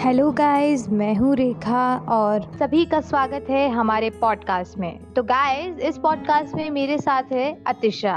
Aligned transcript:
Hello 0.00 0.30
guys 0.32 0.88
मैं 0.88 1.14
हूँ 1.14 1.34
रेखा 1.36 1.96
और 1.96 2.42
सभी 2.58 2.84
का 2.86 3.00
स्वागत 3.00 3.46
है 3.50 3.68
हमारे 3.68 4.10
पॉडकास्ट 4.10 4.78
में। 4.78 5.12
तो 5.14 5.22
गाइस 5.22 5.78
इस 5.78 5.98
पॉडकास्ट 5.98 6.54
में 6.54 6.70
मेरे 6.70 6.98
साथ 6.98 7.22
है 7.32 7.62
अतिशा। 7.66 8.14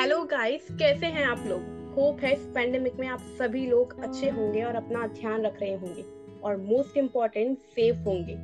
हेलो 0.00 0.22
गाइस 0.24 0.66
कैसे 0.72 1.06
हैं 1.06 1.26
आप 1.26 1.44
लोग? 1.46 1.60
होप 1.96 2.20
है 2.20 2.32
इस 2.32 2.38
पेंडेमिक 2.38 2.96
में 3.00 3.08
आप 3.08 3.18
सभी 3.18 3.66
लोग 3.66 4.02
अच्छे 4.02 4.30
होंगे 4.30 4.62
और 4.62 4.74
अपना 4.74 5.06
ध्यान 5.06 5.42
रख 5.42 5.60
रहे 5.60 5.74
होंगे 5.74 6.04
और 6.44 6.56
मोस्ट 6.56 6.96
इम्पोर्टेंट 6.96 7.58
सेफ़ 7.58 7.96
होंगे। 7.96 8.34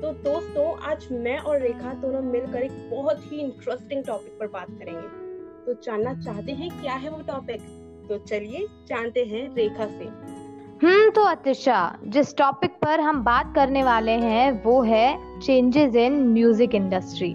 तो 0.00 0.12
दोस्तों 0.12 0.80
आज 0.82 1.08
मैं 1.12 1.38
और 1.38 1.60
रेखा 1.60 1.92
दोनों 1.94 2.22
मिलकर 2.22 2.62
एक 2.62 2.90
बहुत 2.90 3.32
ही 3.32 3.40
इंटरेस्टिंग 3.40 4.04
टॉपिक 4.04 4.38
पर 4.40 4.46
बात 4.46 4.70
करेंगे। 4.70 5.08
तो 5.66 5.80
जानना 5.82 6.14
चाहते 6.14 6.52
हैं 6.52 6.70
क्या 6.80 6.94
है 6.94 7.10
वो 7.10 7.22
टॉपिक 7.22 7.60
तो 8.08 8.18
चलिए 8.18 8.66
जानते 8.86 9.24
हैं 9.24 9.54
रेखा 9.54 9.86
से। 9.86 10.35
हम्म 10.82 11.10
तो 11.10 11.22
अतिशा 11.22 11.76
जिस 12.04 12.36
टॉपिक 12.36 12.70
पर 12.82 13.00
हम 13.00 13.22
बात 13.24 13.52
करने 13.54 13.82
वाले 13.84 14.12
हैं 14.12 14.62
वो 14.64 14.80
है 14.82 15.40
चेंजेस 15.40 15.94
इन 15.94 16.12
म्यूज़िक 16.22 16.74
इंडस्ट्री 16.74 17.32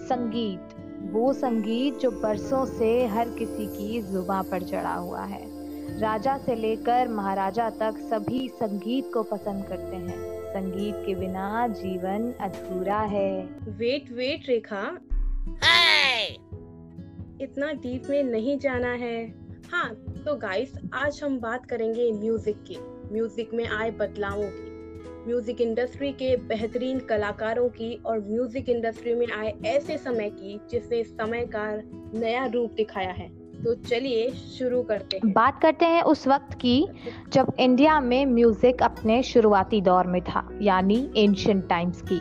संगीत 0.00 0.74
वो 1.12 1.32
संगीत 1.32 1.98
जो 1.98 2.10
बरसों 2.10 2.64
से 2.66 3.06
हर 3.06 3.28
किसी 3.28 3.66
की 3.66 4.00
जुबा 4.02 4.40
पर 4.42 4.62
चढ़ा 4.62 4.94
हुआ 4.94 5.22
है। 5.22 5.40
राजा 6.00 6.36
से 6.38 6.54
लेकर 6.54 7.08
महाराजा 7.08 7.68
तक 7.70 7.98
सभी 8.10 8.48
संगीत 8.48 9.10
को 9.14 9.22
पसंद 9.22 9.64
करते 9.64 9.96
हैं। 9.96 10.18
संगीत 10.48 10.94
के 11.06 11.14
बिना 11.14 11.66
जीवन 11.68 12.32
अधूरा 12.40 13.00
है। 13.06 13.30
वेट 13.78 14.12
वेट 14.12 14.48
रेखा 14.48 14.82
इतना 17.40 17.72
डीप 17.72 18.10
में 18.10 18.22
नहीं 18.22 18.58
जाना 18.58 18.92
है। 18.96 19.43
हाँ 19.74 19.88
तो 20.26 20.34
गाइस 20.36 20.72
आज 20.94 21.18
हम 21.24 21.38
बात 21.40 21.64
करेंगे 21.66 22.10
म्यूज़िक 22.12 22.56
की। 22.66 22.76
म्यूज़िक 23.12 23.54
में 23.54 23.66
आए 23.66 23.90
बदलावों 23.90 24.48
की। 24.48 25.24
म्यूज़िक 25.26 25.60
इंडस्ट्री 25.60 26.10
के 26.12 26.36
बेहतरीन 26.48 27.00
कलाकारों 27.00 27.68
की 27.68 27.92
और 28.06 28.20
म्यूज़िक 28.20 28.68
इंडस्ट्री 28.68 29.14
में 29.14 29.26
आए 29.32 29.52
ऐसे 29.66 29.96
समय 29.98 30.30
की 30.30 30.58
जिसने 30.70 31.02
समय 31.04 31.44
का 31.56 31.66
नया 32.18 32.46
रूप 32.46 32.72
दिखाया 32.72 33.12
है। 33.12 33.28
तो 33.64 33.74
चलिए 33.74 34.30
शुरू 34.30 34.82
करते 34.82 35.16
हैं। 35.16 35.32
बात 35.32 35.60
करते 35.62 35.84
हैं 35.84 36.02
उस 36.02 36.26
वक्त 36.28 36.54
की 36.54 36.86
जब 37.32 37.52
इंडिया 37.60 38.00
में 38.00 38.24
म्यूज़िक 38.26 38.82
अपने 38.82 39.22
शुरुआती 39.22 39.80
दौर 39.80 40.06
में 40.06 40.20
था, 40.22 40.48
यानी 40.62 41.08
एंशियंट 41.16 41.68
टाइम्स 41.68 42.02
की। 42.02 42.20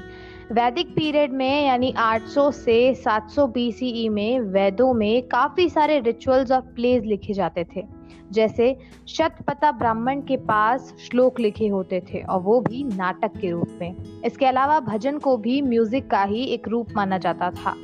वैदिक 0.52 0.95
पीरियड 0.95 1.33
में, 1.33 1.66
यानी 1.66 1.94
800 1.97 2.52
से 2.52 2.95
700 2.95 3.47
बीसीई 3.47 4.09
में, 4.09 4.39
वेदों 4.39 4.94
में 4.94 5.27
काफ़ी 5.27 5.69
सारे 5.69 5.99
रिचुअल्स 5.99 6.52
और 6.52 6.61
प्लेज 6.61 7.05
लिखे 7.05 7.33
जाते 7.33 7.66
थे। 7.75 7.83
जैसे 8.31 8.77
शतपथा 9.08 9.71
ब्राह्मण 9.71 10.21
के 10.21 10.38
पास 10.38 10.94
श्लोक 11.09 11.39
लिखे 11.39 11.67
होते 11.67 12.02
थे, 12.02 12.21
और 12.21 12.41
वो 12.41 12.59
भी 12.59 12.83
नाटक 12.83 13.31
के 13.41 13.52
रूप 13.52 13.77
में। 13.81 14.21
इसके 14.25 14.45
अलावा 14.45 14.80
भजन 14.80 15.17
को 15.17 15.38
भी 15.38 15.61
म्यूज़िक 15.61 16.09
का 16.09 16.23
ही 16.23 16.44
एक 16.44 16.67
रूप 16.67 16.88
माना 16.95 17.17
जाता 17.17 17.52
था। 17.52 17.75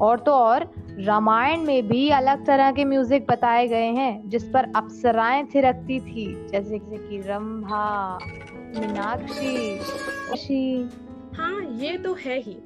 और 0.00 0.18
तो 0.18 0.32
और, 0.32 0.74
रामायण 0.98 1.60
में 1.60 1.88
भी 1.88 2.10
अलग 2.10 2.46
तरह 2.46 2.72
के 2.72 2.84
म्यूज़िक 2.84 3.26
बताए 3.30 3.68
गए 3.68 3.86
हैं, 3.86 4.28
जिस 4.28 4.44
पर 4.44 4.72
अप्सराएँ 4.76 5.44
थिरकती 5.54 6.00
थी, 6.00 6.48
जैसे 6.48 6.78
कि 6.78 7.22
रंभा, 7.26 8.18
मीनाक्षी 8.78 9.78
हाँ 11.34 11.60
ये 11.60 11.96
तो 11.98 12.12
है 12.14 12.38
ही। 12.40 12.56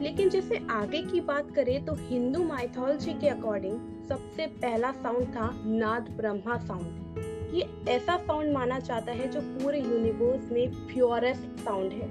लेकिन 0.00 0.28
जैसे 0.28 0.60
आगे 0.70 1.02
की 1.02 1.20
बात 1.20 1.50
करें 1.50 1.84
तो 1.84 1.94
हिंदू 1.98 2.42
माइथोलॉजी 2.44 3.12
के 3.12 3.28
अकॉर्डिंग 3.28 3.78
सबसे 4.08 4.46
पहला 4.46 4.92
साउंड 4.92 5.26
था 5.26 5.50
नाद 5.66 6.10
ब्रह्मा 6.16 6.56
साउंड 6.58 7.54
ये 7.54 7.68
ऐसा 7.88 8.16
साउंड 8.16 8.52
माना 8.52 8.78
जाता 8.78 9.12
है 9.12 9.28
जो 9.30 9.40
पूरे 9.40 9.80
यूनिवर्स 9.80 10.50
में 10.52 10.72
प्योरेस्ट 10.86 11.60
साउंड 11.60 11.92
है। 11.92 12.08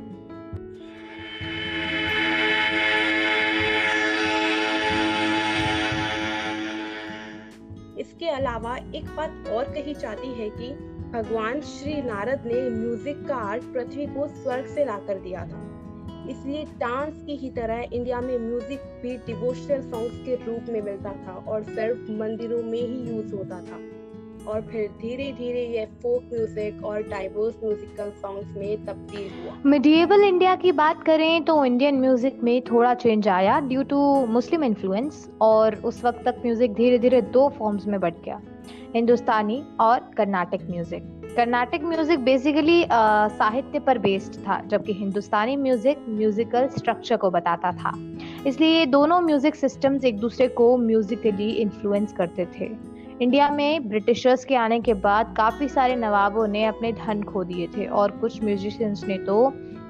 इसके 8.00 8.29
अलावा 8.29 8.78
एक 8.78 9.16
बात 9.18 9.47
और 9.47 9.74
कही 9.74 9.94
जाती 9.94 10.34
है 10.34 10.50
कि 10.50 10.74
भगवान 11.12 11.62
श्री 11.62 12.02
नारद 12.02 12.46
ने 12.46 12.69
म्यूज़िक 12.69 13.25
का 13.28 13.35
आर्ट 13.35 13.63
पृथ्वी 13.63 14.06
को 14.06 14.28
स्वर्ग 14.28 14.66
से 14.66 14.85
लाकर 14.85 15.19
दिया 15.19 15.46
था। 15.46 15.75
इसलिए 16.30 16.63
डांस 16.80 17.22
की 17.25 17.36
ही 17.38 17.50
तरह 17.52 17.86
इंडिया 17.94 18.22
में 18.22 18.38
म्यूज़िक 18.40 18.80
भी 19.02 19.18
डिवोशनल 19.25 19.81
सॉन्ग्स 19.81 20.25
के 20.25 20.36
रूप 20.46 20.69
में 20.69 20.81
मिलता 20.81 21.13
था 21.25 21.44
और 21.47 21.63
सिर्फ़ 21.66 22.12
मंदिरों 22.22 22.63
में 22.63 22.80
ही 22.80 23.12
यूज़ 23.12 23.36
होता 23.36 23.62
था। 23.62 23.80
और 24.46 24.62
फिर 24.62 24.88
धीरे 25.02 25.31
धीरे 25.34 25.62
ये 25.68 25.85
फोक 26.02 26.24
म्यूज़िक 26.34 26.84
और 26.85 27.02
डाइवर्स 27.03 27.56
म्यूजिकल 27.64 28.09
सॉन्ग्स 28.18 28.58
में 28.58 28.85
तब्दील 28.85 29.30
हुआ। 29.35 29.53
मिडिएवल 29.66 30.24
इंडिया 30.24 30.56
की 30.56 30.72
बात 30.72 31.03
करें 31.03 31.44
तो 31.46 31.64
इंडियन 31.66 32.00
म्यूज़िक 32.00 32.44
में 32.44 32.62
थोड़ा 32.62 32.94
चेंज 32.96 33.28
आया 33.28 33.59
ड्यू 33.62 33.84
टू 33.84 34.25
मुस्लिम 34.28 34.64
इन्फ्लुएंस 34.64 35.28
और 35.41 35.75
उस 35.85 36.03
वक्त 36.06 36.24
तक 36.25 36.41
म्यूज़िक 36.46 36.74
धीरे 36.74 37.00
धीरे 37.00 37.22
दो 37.22 37.47
फॉर्म्स 37.58 37.88
में 37.88 38.00
बढ़ 38.00 38.14
गया, 38.25 38.40
हिंदुस्तानी 38.96 39.62
और 39.81 40.12
Carnatic 40.18 40.68
music 40.69 41.15
Carnatic 41.35 41.81
music 41.84 42.19
basically 42.19 42.84
साहित्य 42.91 43.79
पर 43.79 43.97
बेस्ड 43.97 44.35
था 44.44 44.59
जबकि 44.68 44.94
हिंदुस्तानी 44.94 45.56
म्यूज़िक 45.57 46.06
म्यूजिकल 46.09 46.68
स्ट्रक्चर 46.68 47.18
को 47.18 47.29
बताता 47.31 47.72
था। 47.72 47.91
इसलिए 48.47 48.85
दोनों 48.85 49.19
म्यूज़िक 49.22 49.56
सिस्टम्स 49.56 50.06
एक 50.06 50.19
दूसरे 50.19 50.47
को 50.50 50.75
म्यूजिकली 50.78 51.50
इन्फ्लुएंस 51.51 52.13
करते 52.13 52.46
थे। 52.56 52.69
इंडिया 53.22 53.50
में 53.50 53.88
ब्रिटिशर्स 53.90 54.46
के 54.46 54.56
आने 54.56 54.79
के 54.79 54.94
बाद 54.94 55.34
काफ़ी 55.38 55.68
सारे 55.69 55.96
नवाबों 55.96 56.47
ने 56.47 56.63
अपने 56.66 56.91
धन 56.94 57.23
खो 57.23 57.44
दिए 57.44 57.67
थे 57.67 57.85
और 57.85 58.12
कुछ 58.12 58.44
म्यूजिशियंस 58.44 59.03
ने 59.07 59.17
तो 59.17 59.38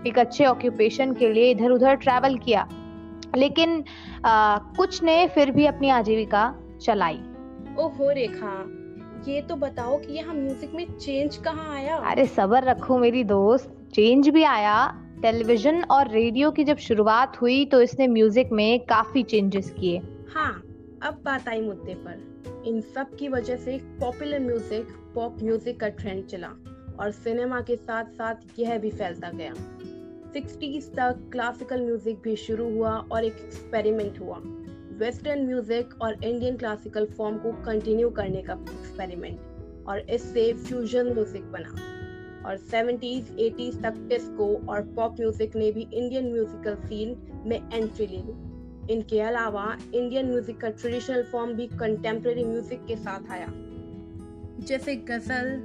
एक 0.07 0.19
अच्छे 0.19 0.45
ऑक्यूपेशन 0.45 1.13
के 1.13 1.31
लिए 1.33 1.51
इधर 1.51 1.72
उधर 1.72 1.95
ट्रैवल 1.95 2.38
किया। 2.38 2.67
लेकिन 3.35 3.83
आ, 4.25 4.57
कुछ 4.77 5.01
ने 5.03 5.27
फिर 5.27 5.51
भी 5.51 5.66
अपनी 5.66 5.89
आजीविका 5.89 6.44
चलाई। 6.81 7.19
ओहो 7.79 8.12
रेखा। 8.12 8.51
ये 9.28 9.41
तो 9.41 9.56
बताओ 9.56 9.97
कि 10.00 10.13
यहाँ 10.13 10.34
म्यूज़िक 10.36 10.74
में 10.75 10.97
चेंज 10.97 11.38
कहाँ 11.38 11.74
आया? 11.75 11.96
अरे 12.09 12.25
सबर 12.25 12.63
रखो 12.63 12.97
मेरी 12.97 13.24
दोस्त। 13.24 13.69
चेंज 13.94 14.30
भी 14.30 14.44
आया। 14.44 14.75
टेलीविज़न 15.22 15.81
और 15.84 16.09
रेडियो 16.12 16.52
की 16.52 16.63
जब 16.63 16.78
शुरुआत 16.78 17.41
हुई 17.41 17.66
तो 17.66 17.81
इसने 17.81 18.08
म्यूज़िक 18.08 18.52
में 18.52 18.80
काफ़ी 18.86 19.24
चेंजेस 19.24 19.69
किए। 19.80 20.02
हाँ 20.34 20.52
अब 21.03 21.22
बात 21.25 21.47
आई 21.50 21.62
मुद्दे 21.62 21.94
पर। 21.97 22.63
इन 22.68 22.81
सब 22.96 23.16
की 23.16 23.28
वजह 23.30 23.56
से 23.56 23.78
पॉपुलर 24.00 24.40
म्यूज़िक 24.40 24.88
पॉप 25.16 25.38
म्यूज़िक 25.44 25.80
का 25.80 25.88
ट्रेंड 25.90 26.25
चला 26.25 26.47
और 27.00 27.12
सिनेमा 27.12 27.62
के 27.62 27.75
साथ 27.75 28.12
साथ 28.12 28.59
यह 28.59 28.78
भी 28.78 28.90
फैलता 28.92 29.31
गया। 29.31 29.53
सिक्सटीज 30.34 30.92
तक 30.92 31.30
क्लासिकल 31.31 31.81
म्यूज़िक 31.81 32.22
भी 32.24 32.36
शुरू 32.36 32.69
हुआ 32.69 32.92
और 33.12 33.25
एक 33.25 33.38
एक्सपेरिमेंट 33.46 34.19
हुआ। 34.22 34.42
वेस्टर्न 35.00 35.45
म्यूज़िक 35.45 35.94
और 36.01 36.23
इंडियन 36.23 36.57
क्लासिकल 36.57 37.06
फॉर्म 37.17 37.38
को 37.38 37.51
कंटिन्यू 37.66 38.09
करने 38.09 38.41
का 38.41 38.53
एक्सपेरिमेंट 38.53 39.88
और 39.88 40.00
इससे 40.00 40.53
फ्यूजन 40.53 41.11
म्यूज़िक 41.13 41.51
बना। 41.51 41.73
और 42.45 42.57
70s 42.57 43.31
80s 43.39 43.81
तक 43.83 43.95
डिस्को 44.09 44.47
और 44.69 44.81
पॉप 44.95 45.16
म्यूज़िक 45.19 45.56
ने 45.56 45.72
भी 45.72 45.81
इंडियन 45.81 46.31
म्यूजिकल 46.31 46.75
सीन 46.88 47.16
में 47.45 47.57
एंट्री 47.73 48.07
ली। 48.07 48.23
इनके 48.94 49.19
अलावा 49.22 49.66
इंडियन 49.95 50.25
म्यूज़िक 50.25 50.59
का 50.61 50.69
ट्रेडिशनल 50.69 51.23
फॉर्म 51.23 51.53
भी 51.53 51.67
कंटेम्प्रेरी 51.67 52.44
म्यूज़िक 52.44 52.85
के 52.85 52.95
साथ 52.95 53.31
आया। 53.31 53.47
जैसे 54.67 54.95
गज़ल, 54.95 55.56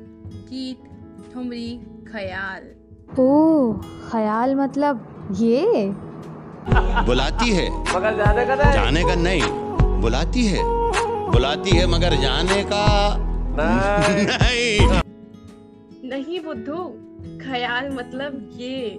गीत, 0.50 0.91
ठुमरी, 1.32 1.76
ख्याल। 2.12 2.70
ओ 3.18 3.72
ख्याल 4.10 4.54
मतलब 4.54 5.06
ये? 5.41 6.09
बुलाती 6.90 7.50
है। 7.50 7.70
मगर 7.70 8.16
जाने 8.16 8.46
का 8.46 8.54
नहीं। 8.54 8.72
जाने 8.72 9.04
का 9.04 9.14
नहीं। 9.14 9.42
बुलाती 10.00 10.46
है। 10.46 10.58
बुलाती 11.30 11.70
है 11.70 11.86
मगर 11.86 12.14
जाने 12.14 12.62
का 12.64 13.16
नहीं। 13.20 15.00
नहीं। 16.10 16.41
बुद्धू 16.41 16.94
ख्याल 17.44 17.91
मतलब 17.91 18.50
ये। 18.56 18.98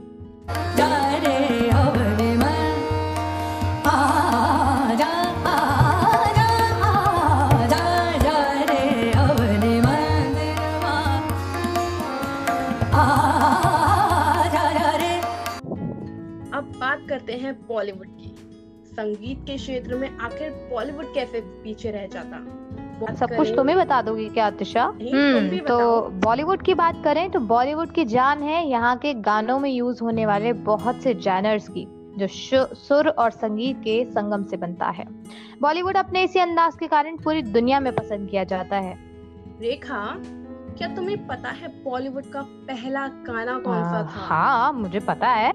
करते 17.32 17.44
हैं 17.44 17.54
बॉलीवुड 17.68 18.08
की। 18.08 18.36
संगीत 18.92 19.44
के 19.48 19.56
क्षेत्र 19.58 19.96
में 19.96 20.18
आखिर 20.18 20.50
बॉलीवुड 20.72 21.14
कैसे 21.14 21.42
पीछे 21.64 21.92
रह 21.92 22.08
जाता? 22.08 23.16
सब 23.16 23.36
कुछ 23.36 23.54
तुम्हें 23.56 23.78
बता 23.78 24.02
दोगी 24.02 24.28
क्या 24.30 24.46
आतिशा 24.46 24.84
हम्म 24.84 25.58
तो 25.60 26.02
बॉलीवुड 26.24 26.62
की 26.62 26.74
बात 26.74 27.02
करें 27.04 27.30
तो 27.32 27.40
बॉलीवुड 27.40 27.92
की 27.92 28.06
जान 28.06 28.44
है 28.44 28.66
यहाँ 28.68 28.96
के 28.98 29.14
गानों 29.22 29.60
में 29.60 29.70
यूज़ 29.70 30.04
होने 30.04 30.26
वाले 30.26 30.54
बहुत 30.68 31.02
से 31.02 31.14
जैनर्स 31.14 31.68
की 31.68 31.86
जो 32.18 32.28
सुर 32.76 33.08
और 33.08 33.32
संगीत 33.32 33.78
के 33.78 34.04
संगम 34.06 34.44
से 34.44 34.58
बनता 34.58 34.90
है। 34.90 35.06
बॉलीवुड 35.62 35.98
अपने 35.98 36.24
इसी 36.24 36.40
अंदाज 36.40 36.76
के 36.76 36.88
कारण 36.88 37.18
पूरी 37.18 37.42
दुनिया 37.42 37.80
में 37.80 37.94
पसंद 37.96 38.30
किया 38.30 38.44
जाता 38.44 38.78
है। 38.78 38.94
रेखा 39.62 40.04
क्या 40.78 40.88
तुम्हें 40.96 41.26
पता 41.28 41.50
है 41.52 41.68
बॉलीवुड 41.84 42.26
का 42.26 42.42
पहला 42.68 43.08
गाना 43.08 43.60
कौन 43.60 43.84
सा 43.84 44.04
था? 44.04 44.20
हाँ 44.20 44.74
मुझे 44.74 45.00
पता 45.00 45.28
है। 45.28 45.52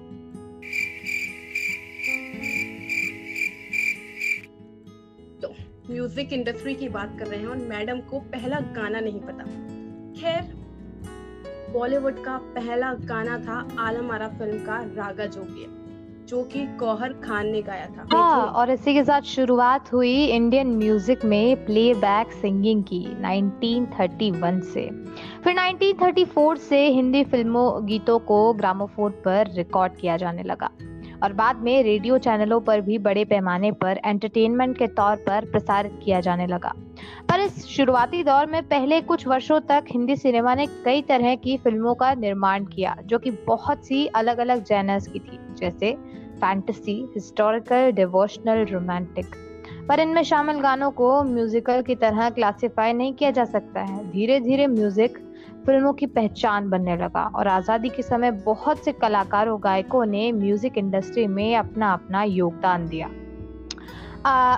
म्यूज़िक 5.89 6.33
इंडस्ट्री 6.33 6.73
की 6.75 6.87
बात 6.89 7.15
कर 7.19 7.27
रहे 7.27 7.39
हैं 7.39 7.47
और 7.47 7.57
मैडम 7.57 7.99
को 7.99 8.19
पहला 8.31 8.59
गाना 8.75 8.99
नहीं 8.99 9.19
पता। 9.19 9.43
खैर, 10.21 10.53
बॉलीवुड 11.73 12.23
का 12.23 12.37
पहला 12.55 12.93
गाना 13.03 13.37
था 13.39 13.67
आलम 13.79 14.11
आरा 14.11 14.27
फ़िल्म 14.29 14.57
का 14.65 14.79
रागा 14.95 15.25
जोगिया 15.25 15.75
जो 16.25 16.43
कि 16.43 16.65
गौहर 16.77 17.13
खान 17.13 17.47
ने 17.47 17.61
गाया 17.61 17.85
था। 17.87 18.07
हाँ 18.13 18.47
और 18.51 18.71
इसी 18.71 18.93
के 18.93 19.03
साथ 19.03 19.21
शुरुआत 19.21 19.91
हुई 19.93 20.25
इंडियन 20.25 20.75
म्यूज़िक 20.77 21.23
में 21.25 21.65
प्लेबैक 21.65 22.31
सिंगिंग 22.31 22.83
की 22.83 22.99
1931 23.21 24.61
से। 24.63 24.89
फिर 25.43 25.53
1934 25.53 26.57
से 26.59 26.85
हिंदी 26.87 27.23
फ़िल्मों 27.23 27.85
गीतों 27.85 28.19
को 28.19 28.53
ग्रामोफोन 28.53 29.11
पर 29.25 29.53
रिकॉर्ड 29.53 29.95
किया 29.95 30.17
जाने 30.17 30.43
लगा। 30.43 30.69
और 31.23 31.33
बाद 31.33 31.55
में 31.55 31.83
रेडियो 31.83 32.17
चैनलों 32.17 32.59
पर 32.61 32.81
भी 32.81 32.97
बड़े 32.97 33.23
पैमाने 33.25 33.71
पर 33.71 33.99
एंटरटेनमेंट 34.05 34.77
के 34.77 34.87
तौर 34.87 35.15
पर 35.15 35.45
प्रसारित 35.45 35.99
किया 36.03 36.19
जाने 36.19 36.47
लगा। 36.47 36.73
पर 37.29 37.39
इस 37.39 37.65
शुरुआती 37.67 38.23
दौर 38.23 38.45
में 38.45 38.61
पहले 38.63 39.01
कुछ 39.01 39.27
वर्षों 39.27 39.59
तक 39.59 39.85
हिंदी 39.91 40.15
सिनेमा 40.15 40.55
ने 40.55 40.65
कई 40.85 41.01
तरह 41.01 41.35
की 41.35 41.57
फ़िल्मों 41.57 41.95
का 41.95 42.13
निर्माण 42.13 42.65
किया, 42.65 42.95
जो 43.05 43.19
कि 43.19 43.31
बहुत 43.47 43.85
सी 43.85 44.05
अलग 44.15 44.37
अलग 44.37 44.63
जैनर्स 44.63 45.07
की 45.07 45.19
थी, 45.19 45.39
जैसे 45.59 45.91
फैंटेसी 46.41 46.93
हिस्टोरिकल 47.15 47.91
डिवोशनल 47.91 48.65
रोमांटिक 48.65 49.35
पर 49.89 49.99
इनमें 49.99 50.23
शामिल 50.23 50.59
गानों 50.59 50.89
को 50.91 51.23
म्यूजिकल 51.23 51.81
की 51.81 51.95
तरह 51.95 52.29
क्लासिफाई 52.29 52.93
नहीं 52.93 53.13
किया 53.13 53.31
जा 53.31 53.45
सकता 53.45 53.81
है। 53.81 54.09
धीरे 54.11 54.39
धीरे 54.39 54.67
म्यूज़िक 54.67 55.17
फ़िल्मों 55.67 55.93
की 55.93 56.05
पहचान 56.07 56.69
बनने 56.69 56.95
लगा 56.97 57.21
और 57.35 57.47
आज़ादी 57.47 57.89
के 57.89 58.01
समय 58.03 58.31
बहुत 58.43 58.83
से 58.83 58.91
कलाकारों, 58.93 59.57
गायकों 59.63 60.05
ने 60.05 60.31
म्यूज़िक 60.31 60.77
इंडस्ट्री 60.77 61.25
में 61.27 61.55
अपना 61.55 61.91
अपना 61.93 62.23
योगदान 62.23 62.87
दिया। 62.87 63.09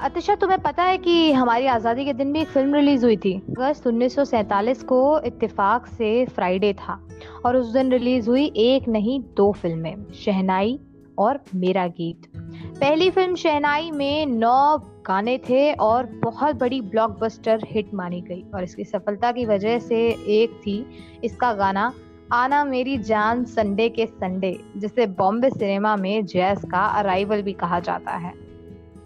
अतिशा 0.06 0.35
तुम्हें 0.35 0.59
पता 0.59 0.83
है 0.83 0.97
कि 0.97 1.31
हमारी 1.31 1.65
आज़ादी 1.67 2.06
के 2.06 2.13
दिन 2.13 2.33
भी 2.33 2.39
एक 2.41 2.47
फ़िल्म 2.47 2.75
रिलीज़ 2.75 3.06
हुई 3.06 3.17
थी। 3.17 3.33
अगस्त 3.50 3.88
उन्नीस 3.88 4.15
सौ 4.15 4.25
सैंतालीस 4.25 4.83
को 4.83 5.00
इत्तेफाक 5.25 5.88
से 5.88 6.25
फ्राइडे 6.25 6.71
था 6.73 7.00
और 7.45 7.57
उस 7.57 7.73
दिन 7.73 7.91
रिलीज़ 7.91 8.29
हुई 8.29 8.45
एक 8.57 8.88
नहीं, 8.88 9.19
दो 9.38 9.51
फ़िल्में 9.51 10.06
शहनाई 10.15 10.79
और 11.17 11.39
मेरा 11.56 11.88
गीत। 11.89 12.31
पहली 12.35 13.09
फ़िल्म 13.09 13.35
शहनाई 13.35 13.91
में 13.91 14.25
नौ 14.27 14.77
गाने 15.09 15.38
थे 15.39 15.71
और 15.73 16.06
बहुत 16.23 16.56
बड़ी 16.56 16.81
ब्लॉकबस्टर 16.81 17.63
हिट 17.67 17.94
मानी 17.94 18.21
गई 18.21 18.44
और 18.56 18.63
इसकी 18.63 18.83
सफलता 18.85 19.31
की 19.31 19.45
वजह 19.45 19.79
से 19.79 19.97
एक 20.33 20.59
थी 20.61 20.85
इसका 21.23 21.53
गाना 21.53 21.91
आना 22.33 22.63
मेरी 22.65 22.97
जान 23.00 23.44
संडे 23.45 23.88
के 23.89 24.06
संडे, 24.06 24.51
जिसे 24.77 25.06
बॉम्बे 25.07 25.50
सिनेमा 25.50 25.95
में 25.95 26.25
जैस 26.25 26.61
का 26.71 26.85
अराइवल 27.00 27.41
भी 27.41 27.53
कहा 27.56 27.79
जाता 27.79 28.15
है। 28.17 28.33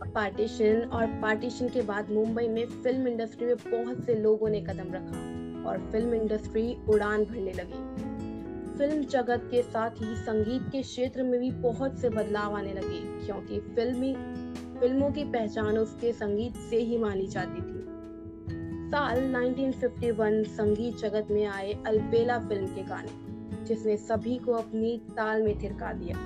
पार्टीशन 0.05 0.89
और 0.93 1.05
पार्टीशन 1.21 1.69
के 1.69 1.81
बाद 1.81 2.11
मुंबई 2.11 2.47
में 2.47 2.65
फ़िल्म 2.65 3.07
इंडस्ट्री 3.07 3.45
में 3.47 3.55
बहुत 3.57 4.03
से 4.05 4.15
लोगों 4.15 4.49
ने 4.49 4.61
कदम 4.61 4.93
रखा 4.93 5.69
और 5.69 5.89
फ़िल्म 5.91 6.13
इंडस्ट्री 6.13 6.75
उड़ान 6.89 7.23
भरने 7.23 7.53
लगी। 7.53 7.81
फ़िल्म 8.77 9.01
जगत 9.07 9.47
के 9.51 9.61
साथ 9.61 10.01
ही 10.01 10.15
संगीत 10.17 10.69
के 10.71 10.81
क्षेत्र 10.81 11.23
में 11.23 11.39
भी 11.39 11.51
बहुत 11.61 11.99
से 11.99 12.09
बदलाव 12.09 12.55
आने 12.57 12.73
लगे, 12.73 12.99
क्योंकि 13.25 13.59
फिल्मी 13.75 14.13
फ़िल्मों 14.83 15.11
की 15.11 15.23
पहचान 15.23 15.77
उसके 15.77 16.13
संगीत 16.13 16.55
से 16.55 16.77
ही 16.77 16.97
मानी 16.97 17.27
जाती 17.27 17.61
थी। 17.61 17.85
साल 18.91 19.35
1951 19.35 20.43
संगीत 20.43 20.97
जगत 20.97 21.27
में 21.31 21.45
आए 21.45 21.83
अलबेला 21.87 22.39
फ़िल्म 22.39 22.65
के 22.65 22.83
गाने, 22.83 23.65
जिसने 23.65 23.97
सभी 23.97 24.37
को 24.37 24.53
अपनी 24.53 24.97
ताल 24.97 25.41
में 25.41 25.63
थिरका 25.63 25.93
दिया। 25.93 26.17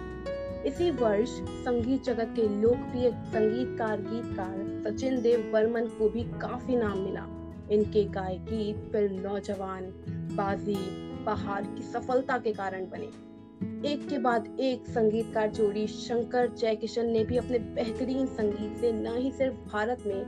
इसी 0.66 0.92
वर्ष 0.92 1.30
संगीत 1.40 2.04
जगत 2.04 2.34
के 2.36 2.62
लोकप्रिय 2.62 3.12
संगीतकार, 3.12 4.02
गीतकार 4.02 4.82
सचिन 4.84 5.22
देव 5.22 5.50
बर्मन 5.54 5.86
को 5.86 6.10
भी 6.10 6.24
काफ़ी 6.24 6.76
नाम 6.76 6.98
मिला। 6.98 7.26
इनके 7.72 8.04
गायकी 8.04 8.74
फ़िल्म 8.74 9.22
नौजवान, 9.22 9.84
बाजी, 10.10 10.78
पहाड़ 11.26 11.64
की 11.64 11.82
सफलता 11.82 12.38
के 12.38 12.54
कारण 12.54 12.90
बने। 12.90 13.27
एक 13.62 14.08
के 14.10 14.18
बाद 14.18 14.58
एक 14.60 14.88
संगीतकार 14.88 15.52
जोड़ी 15.52 15.88
शंकर 15.88 16.48
जयकिशन 16.48 17.06
ने 17.06 17.24
भी 17.24 17.38
अपने 17.38 17.60
बेहतरीन 17.60 18.26
संगीत 18.26 18.78
से 18.78 18.92
न 18.92 19.16
ही 19.18 19.32
सिर्फ़ 19.32 19.56
भारत 19.56 20.04
में, 20.08 20.26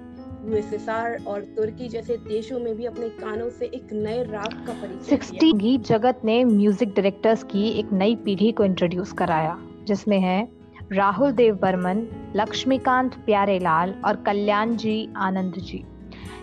यूएसएसआर 0.49 1.23
और 1.27 1.41
तुर्की 1.41 1.87
जैसे 1.87 2.17
देशों 2.17 2.59
में 2.59 2.75
भी 2.75 2.85
अपने 2.85 3.09
कानों 3.09 3.49
से 3.49 3.65
एक 3.65 3.93
नए 3.93 4.23
राग 4.23 4.65
का 4.67 4.73
परिचय 4.73 5.51
गीत 5.51 5.81
जगत 5.81 6.21
ने 6.25 6.43
म्यूज़िक 6.43 6.89
डायरेक्टर्स 6.89 7.43
की 7.43 7.69
एक 7.69 7.91
नई 7.93 8.15
पीढ़ी 8.15 8.51
को 8.51 8.63
इंट्रोड्यूस 8.63 9.11
कराया, 9.11 9.57
जिसमें 9.83 10.19
है 10.19 10.47
राहुल 10.91 11.31
देव 11.31 11.55
बर्मन 11.55 12.07
लक्ष्मीकांत 12.35 13.15
प्यारेलाल 13.15 13.95
और 14.05 14.15
कल्याण 14.15 14.75
जी 14.75 15.09
आनंद 15.17 15.53
जी 15.53 15.85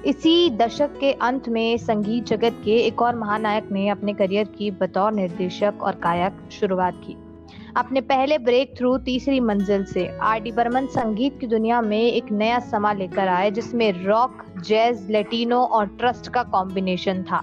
इसी 0.06 0.50
दशक 0.50 0.90
के 1.00 1.12
अंत 1.12 1.48
में 1.48 1.76
संगीत 1.76 2.24
जगत 2.24 2.60
के 2.64 2.76
एक 2.78 3.00
और 3.02 3.16
महानायक 3.16 3.70
ने 3.72 3.88
अपने 3.88 4.12
करियर 4.12 4.44
की 4.48 4.70
बतौर 4.70 5.12
निर्देशक 5.12 5.82
और 5.82 5.94
गायक 5.94 6.36
शुरुआत 6.52 7.00
की। 7.06 7.16
अपने 7.76 8.00
पहले 8.00 8.38
ब्रेक 8.38 8.76
थ्रू 8.78 8.96
तीसरी 8.98 9.40
मंजिल 9.40 9.84
से 9.84 10.06
आर 10.18 10.40
डी 10.40 10.52
बर्मन 10.52 10.86
संगीत 10.86 11.40
की 11.40 11.46
दुनिया 11.46 11.80
में 11.80 11.98
एक 11.98 12.30
नया 12.32 12.58
समा 12.58 12.92
लेकर 12.92 13.28
आए, 13.28 13.50
जिसमें 13.50 14.04
रॉक 14.04 14.44
जैज 14.66 15.10
लेटिनो 15.10 15.58
और 15.58 15.86
ट्रस्ट 15.86 16.28
का 16.28 16.42
कॉम्बिनेशन 16.42 17.22
था। 17.22 17.42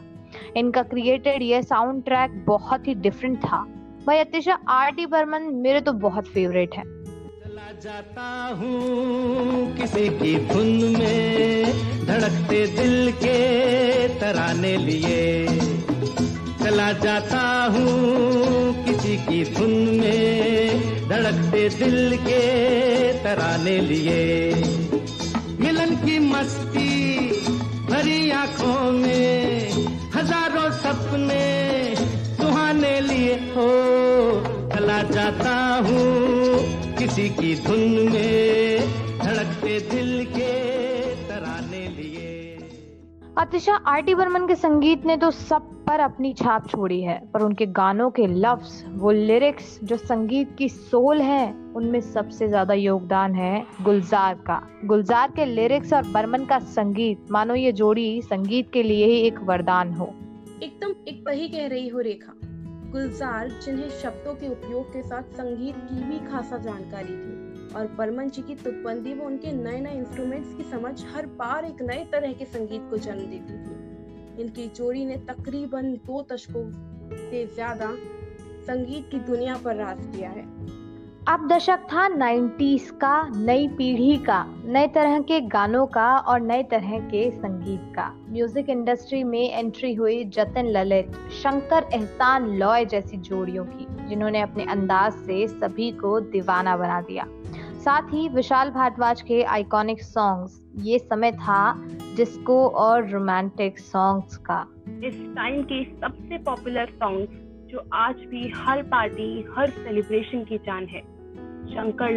इनका 0.58 0.84
क्रिएटेड 0.84 1.42
यह 1.42 1.62
साउंड 1.62 2.04
ट्रैक 2.04 2.44
बहुत 2.48 2.88
ही 2.88 2.96
डिफरेंट 2.96 3.38
था। 3.38 3.66
भाई 4.08 4.18
अतिशा 4.18 4.60
आर 4.70 4.92
डी 4.92 5.06
बर्मन 5.06 5.54
मेरे 5.54 5.82
तो 5.82 5.94
बहुत 5.94 6.28
फेवरेट 6.28 6.76
है। 6.76 6.84
जाता 7.58 8.58
हूँ। 8.60 9.78
किसी 9.78 10.10
की 10.10 10.54
धुन 10.54 10.96
में 11.00 11.66
धड़कते 12.06 12.68
दिल 12.68 13.12
के 13.12 14.08
तराने 14.08 14.78
लिए। 14.78 15.48
चला 16.64 16.92
जाता 16.92 17.42
हूँ, 17.66 18.86
किसी 18.86 19.18
की 19.18 19.44
धुन 19.54 19.72
में 19.72 21.10
धड़कते 21.10 21.70
दिल 21.70 22.18
के 22.18 22.42
तराने 23.14 23.78
लिए। 23.82 24.54
मिलन 25.60 25.96
की 25.96 26.20
मस्ती 26.20 27.30
भरी 27.92 28.32
आँखों 28.32 28.92
में, 28.92 29.72
हज़ारों 30.16 30.70
सपने 30.72 31.96
सुहाने 32.36 33.02
लिए। 33.02 33.34
हो, 33.34 33.70
चला 34.76 35.04
जाता 35.04 35.56
हूँ 35.90 36.33
किसी 37.14 37.30
की 37.30 37.56
धुन 37.56 38.12
में 38.12 38.80
धड़कते 39.20 39.80
दिल 39.90 40.24
के 40.26 40.54
तराने 41.28 41.82
लिए। 41.88 42.58
अतिशा 43.38 43.74
आर 43.88 44.02
टी 44.02 44.16
बर्मन 44.16 44.48
के 44.48 44.56
संगीत 44.56 45.06
ने 45.06 45.18
तो 45.18 45.30
सब 45.32 45.68
पर 45.88 46.00
अपनी 46.00 46.34
छाप 46.34 46.68
छोड़ी 46.70 47.02
है 47.02 47.20
पर 47.34 47.42
उनके 47.42 47.66
गानों 47.72 48.10
के 48.10 48.26
लफ्ज 48.28 48.84
वो 48.94 49.12
लिरिक्स 49.12 49.78
जो 49.84 49.98
संगीत 49.98 50.56
की 50.58 50.70
सोल 50.70 51.22
है 51.22 51.46
उनमें 51.76 52.00
सबसे 52.02 52.48
ज़्यादा 52.48 52.74
योगदान 52.74 53.36
है 53.36 53.66
गुलजार 53.82 54.36
का। 54.48 54.62
गुलजार 54.86 55.32
के 55.36 55.46
लिरिक्स 55.46 55.94
और 55.94 56.08
बर्मन 56.08 56.46
का 56.46 56.60
संगीत 56.74 57.32
मानो 57.32 57.56
ये 57.56 57.72
जोड़ी 57.74 58.22
संगीत 58.24 58.72
के 58.74 58.84
लिए 58.84 59.06
ही 59.06 59.20
एक 59.20 59.40
वरदान 59.44 59.94
हो। 59.94 60.14
एकदम 60.64 60.94
एक 61.08 61.24
वही 61.28 61.48
कह 61.48 61.68
रही 61.68 61.88
हो 61.88 62.00
रेखा। 62.02 62.34
गुलजार 62.94 63.50
जिन्हें 63.64 63.90
शब्दों 63.90 64.34
के 64.36 64.48
उपयोग 64.48 64.92
के 64.94 65.02
साथ 65.02 65.32
संगीत 65.38 65.76
की 65.76 66.04
भी 66.04 66.18
खासा 66.28 66.58
जानकारी 66.58 67.14
थी 67.14 67.74
और 67.76 67.88
बर्मन 67.88 68.30
जी 68.30 68.42
की 68.42 68.56
तुकबंदी 68.56 69.14
वो 69.14 69.26
उनके 69.26 69.52
नए 69.52 69.80
नए 69.82 69.94
इंस्ट्रूमेंट्स 69.94 70.54
की 70.54 70.64
समझ 70.64 70.94
हर 71.06 71.26
बार 71.26 71.66
एक 71.66 71.82
नए 71.82 72.04
तरह 72.12 72.34
के 72.34 72.46
संगीत 72.46 72.82
को 72.90 72.98
जन्म 72.98 73.26
देती 73.26 73.58
थी। 73.64 74.42
इनकी 74.42 74.68
जोड़ी 74.68 75.06
ने 75.06 75.18
तकरीबन 75.30 75.92
दो 76.06 76.22
दशकों 76.32 76.64
से 77.16 77.46
ज़्यादा 77.46 77.90
संगीत 78.68 79.10
की 79.12 79.20
दुनिया 79.20 79.58
पर 79.58 79.76
राज 79.76 80.06
किया 80.06 80.30
है। 80.30 80.46
अब 81.28 81.48
दशक 81.48 81.80
था 81.84 82.08
90s 82.10 82.90
का, 82.92 83.32
नई 83.36 83.68
पीढ़ी 83.68 84.18
का, 84.18 84.46
नए 84.66 84.88
तरह 84.88 85.20
के 85.20 85.40
गानों 85.42 85.86
का 85.86 86.18
और 86.18 86.42
नए 86.42 86.64
तरह 86.64 86.98
के 87.00 87.32
संगीत 87.32 87.94
का। 87.96 88.10
म्यूज़िक 88.30 88.70
इंडस्ट्री 88.70 89.24
में 89.24 89.52
एंट्री 89.52 89.94
हुई 89.94 90.24
जतन 90.26 90.68
ललित, 90.68 91.12
शंकर 91.32 91.88
एहसान 91.94 92.48
लॉय 92.58 92.86
जैसी 92.86 93.18
जोड़ियों 93.18 93.66
की, 93.66 93.88
जिन्होंने 94.10 94.42
अपने 94.42 94.64
अंदाज 94.64 95.14
से 95.14 95.48
सभी 95.48 95.92
को 95.92 96.20
दीवाना 96.20 96.76
बना 96.78 97.02
दिया। 97.02 97.28
साथ 97.80 98.02
ही 98.02 98.28
विशाल 98.30 98.70
भारद्वाज 98.70 99.22
के 99.22 99.42
आइकॉनिक 99.44 100.04
सॉन्ग्स 100.04 100.60
ये 100.76 101.00
समय 101.00 101.32
था 101.32 101.88
डिस्को 102.18 102.68
और 102.68 103.10
रोमांटिक 103.10 103.80
सॉन्ग्स 103.80 104.38
का। 104.38 104.68
इस 105.04 105.16
टाइम 105.36 105.64
के 105.64 105.84
सबसे 105.84 106.38
पॉपुलर 106.38 106.86
सॉन्ग्स 106.86 107.42
जो 107.72 107.90
आज 107.94 108.16
भी 108.16 108.52
हर 108.56 108.84
पार्टी 108.84 109.46
हर 109.58 109.70
सेलिब्रेशन 109.70 110.44
की 110.44 110.58
जान 110.58 110.86
है। 110.86 111.13
शंकर 111.70 112.12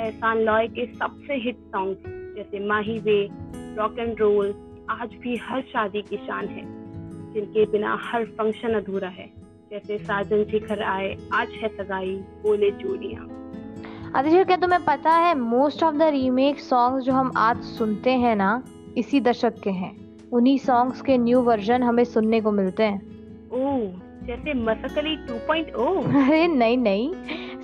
एहसान 0.00 0.38
लॉय 0.38 0.66
के 0.68 0.86
सबसे 0.86 1.34
हिट 1.34 1.56
सॉन्ग 1.56 1.96
जैसे 2.36 2.66
Mahi 2.66 2.98
Ve 2.98 3.28
rock 3.76 3.98
and 3.98 4.20
roll 4.20 4.54
आज 4.90 5.14
भी 5.22 5.36
हर 5.36 5.60
शादी 5.62 6.02
की 6.02 6.16
शान 6.16 6.46
है 6.46 6.62
जिनके 7.32 7.64
बिना 7.66 7.98
हर 8.02 8.24
फ़ंक्शन 8.24 8.74
अधूरा 8.74 9.08
है। 9.08 9.26
जैसे 9.70 9.98
साजन 9.98 10.44
शिखर 10.44 10.82
आए 10.82 11.16
आज 11.34 11.48
है 11.50 11.68
सगाई 11.68 12.14
बोले 12.42 12.70
चूड़िया। 12.70 13.20
आदित्य 14.18 14.44
क्या 14.44 14.56
तुम्हें 14.56 14.84
पता 14.84 15.12
है 15.12 15.34
most 15.34 15.82
of 15.82 15.94
the 15.94 16.02
remake 16.02 16.60
songs 16.60 17.04
जो 17.04 17.12
हम 17.12 17.32
आज 17.36 17.62
सुनते 17.62 18.10
हैं 18.10 18.36
ना 18.36 18.62
इसी 18.98 19.20
दशक 19.20 19.54
के 19.64 19.70
हैं। 19.70 19.94
उन्हीं 20.32 20.58
सॉन्ग्स 20.58 21.00
के 21.02 21.18
न्यू 21.18 21.40
वर्जन 21.40 21.82
हमें 21.82 22.04
सुनने 22.04 22.40
को 22.40 22.52
मिलते 22.52 22.82
हैं। 22.82 23.00
ओह 23.52 23.80
जैसे 24.26 24.54
मसकली 24.54 25.16
2.0 25.16 26.04
अरे 26.24 26.46
नहीं 26.46 26.78
नहीं। 26.78 27.14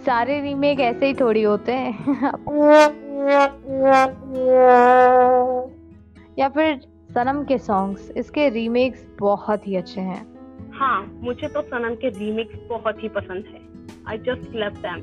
सारे 0.02 0.40
रीमेक 0.40 0.80
ऐसे 0.80 1.06
ही 1.06 1.14
थोड़ी 1.14 1.42
होते 1.42 1.73
हैं। 1.73 1.94
या 6.38 6.49
फिर 6.49 6.76
सनम 7.14 7.42
के 7.44 7.59
सॉन्ग्स 7.59 8.11
इसके 8.16 8.49
रीमेक्स 8.49 9.06
बहुत 9.21 9.66
ही 9.68 9.76
अच्छे 9.76 10.00
हैं। 10.00 10.21
हाँ 10.73 11.00
मुझे 11.23 11.49
तो 11.49 11.62
सनम 11.62 11.94
के 11.94 12.09
रीमेक्स 12.09 12.59
बहुत 12.68 13.02
ही 13.02 13.09
पसंद 13.09 13.44
है। 13.47 13.61
आई 14.09 14.18
जस्ट 14.18 14.54
लव 14.54 14.80
दैम 14.82 15.00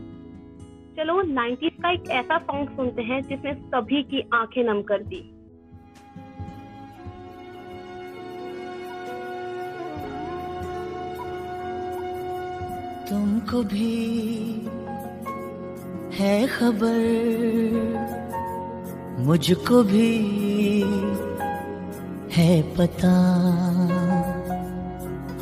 चलो 0.97 1.21
90s 1.23 1.81
का 1.81 1.91
एक 1.91 2.09
ऐसा 2.11 2.37
सॉन्ग 2.37 2.69
सुनते 2.69 3.01
हैं 3.01 3.21
जिसने 3.21 3.53
सभी 3.53 4.03
की 4.03 4.23
आँखें 4.33 4.63
नम 4.63 4.81
कर 4.81 5.03
दी। 5.03 5.21
तुमको 13.09 13.63
भी 13.63 13.87
है 16.19 16.47
खबर, 16.47 16.95
मुझको 19.25 19.83
भी 19.83 20.09
है 22.33 22.61
पता 22.77 23.13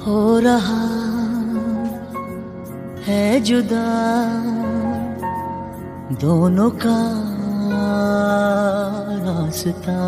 हो 0.03 0.17
रहा 0.39 0.83
है 3.07 3.39
जुदा। 3.39 3.87
दोनों 6.21 6.69
का 6.83 6.99
रास्ता 9.25 9.99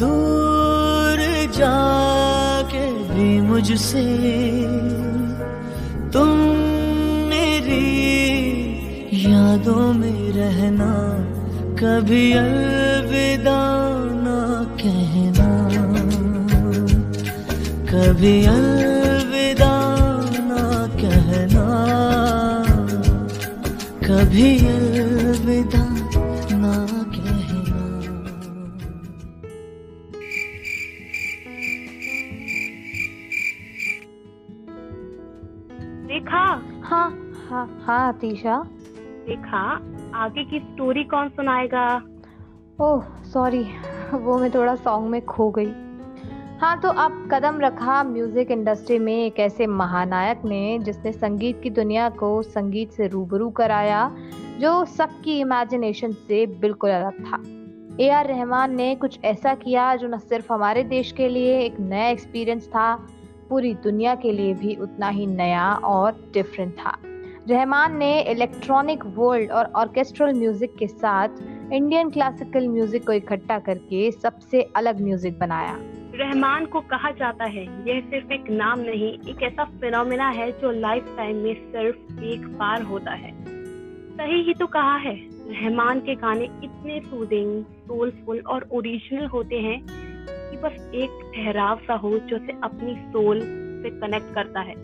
दूर 0.00 1.18
जाके 1.58 2.86
भी 3.10 3.28
मुझसे 3.40 4.06
यादों 9.56 9.92
में 9.92 10.32
रहना 10.32 10.92
कभी 11.80 12.24
अलविदा 12.32 13.60
ना 14.24 14.38
कहना। 14.80 15.48
कभी 17.90 18.34
अलविदा 18.46 19.72
ना 20.50 20.62
कहना। 21.00 21.64
कभी 24.06 24.50
अलविदा 24.66 25.84
ना 26.60 26.76
कहना। 27.16 27.82
देखा 36.06 36.46
हाँ 36.84 37.08
हाँ 37.48 37.66
हाँ 37.86 38.12
तीशा 38.20 38.64
देखा, 39.26 39.60
आगे 40.14 40.44
की 40.44 40.58
स्टोरी 40.58 41.04
कौन 41.04 41.28
सुनाएगा? 41.28 41.86
ओह 42.80 43.04
सॉरी 43.24 43.62
वो 44.12 44.38
मैं 44.38 44.50
थोड़ा 44.50 44.74
सॉन्ग 44.74 45.08
में 45.10 45.24
खो 45.24 45.50
गई। 45.50 45.72
हाँ 46.60 46.78
तो 46.80 46.88
अब 46.88 47.28
कदम 47.32 47.58
रखा 47.60 48.02
म्यूज़िक 48.02 48.50
इंडस्ट्री 48.50 48.98
में 48.98 49.14
एक 49.14 49.38
ऐसे 49.38 49.66
महानायक 49.66 50.44
ने, 50.44 50.78
जिसने 50.78 51.12
संगीत 51.12 51.60
की 51.62 51.70
दुनिया 51.70 52.08
को 52.10 52.42
संगीत 52.42 52.92
से 52.92 53.06
रूबरू 53.06 53.50
कराया, 53.50 54.10
जो 54.58 54.84
सबकी 54.84 55.38
इमेजिनेशन 55.40 56.12
से 56.12 56.46
बिल्कुल 56.46 56.90
अलग 56.90 57.24
था। 57.24 57.42
ए 58.04 58.08
आर 58.10 58.26
रहमान 58.26 58.76
ने 58.76 58.94
कुछ 58.94 59.18
ऐसा 59.24 59.54
किया 59.54 59.94
जो 59.96 60.08
न 60.08 60.18
सिर्फ़ 60.18 60.52
हमारे 60.52 60.84
देश 60.84 61.12
के 61.12 61.28
लिए 61.28 61.58
एक 61.60 61.80
नया 61.80 62.08
एक्सपीरियंस 62.08 62.68
था, 62.68 62.94
पूरी 63.48 63.74
दुनिया 63.74 64.14
के 64.14 64.32
लिए 64.32 64.54
भी 64.54 64.74
उतना 64.74 65.08
ही 65.08 65.26
नया 65.26 65.72
और 65.72 66.30
डिफरेंट 66.34 66.72
था। 66.72 66.96
रहमान 67.50 67.96
ने 67.96 68.20
इलेक्ट्रॉनिक 68.22 69.04
वर्ल्ड 69.06 69.50
और 69.50 69.64
ऑर्केस्ट्रल 69.76 70.32
म्यूज़िक 70.34 70.74
के 70.78 70.86
साथ 70.86 71.28
इंडियन 71.72 72.08
क्लासिकल 72.10 72.66
म्यूज़िक 72.68 73.06
को 73.06 73.12
इकट्ठा 73.12 73.58
करके 73.58 74.10
सबसे 74.12 74.62
अलग 74.76 75.00
म्यूज़िक 75.00 75.38
बनाया। 75.38 75.76
रहमान 76.14 76.64
को 76.66 76.80
कहा 76.80 77.10
जाता 77.10 77.44
है, 77.44 77.64
यह 77.88 78.00
सिर्फ़ 78.00 78.32
एक 78.32 78.50
नाम 78.50 78.80
नहीं, 78.80 79.12
एक 79.30 79.42
ऐसा 79.42 79.64
फिनोमिना 79.80 80.28
है 80.28 80.50
जो 80.52 80.70
लाइफ 80.70 81.14
टाइम 81.16 81.36
में 81.36 81.54
सिर्फ़ 81.54 82.22
एक 82.24 82.46
बार 82.58 82.82
होता 82.82 83.12
है। 83.12 83.30
सही 84.16 84.42
ही 84.42 84.54
तो 84.54 84.66
कहा 84.66 84.96
है, 84.96 85.14
रहमान 85.52 86.00
के 86.00 86.14
गाने 86.14 86.44
इतने 86.64 87.00
सूदिंग 87.00 87.62
सोलफुल 87.86 88.40
और 88.46 88.68
ओरिजिनल 88.72 89.26
होते 89.26 89.60
हैं 89.60 89.78
कि 89.86 90.56
बस 90.56 90.90
एक 90.94 91.20
ठहराव 91.36 91.78
सा 91.78 91.94
हो 91.94 92.18
जो 92.18 92.38
से 92.38 92.58
अपनी 92.62 92.96
सोल 93.12 93.40
से 93.86 93.90
कनेक्ट 93.90 94.34
करता 94.34 94.60
है। 94.60 94.74